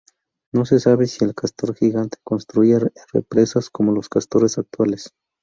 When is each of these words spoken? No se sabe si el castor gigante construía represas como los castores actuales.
No 0.51 0.65
se 0.65 0.79
sabe 0.79 1.05
si 1.05 1.23
el 1.23 1.35
castor 1.35 1.75
gigante 1.75 2.17
construía 2.23 2.79
represas 3.13 3.69
como 3.69 3.91
los 3.91 4.09
castores 4.09 4.57
actuales. 4.57 5.13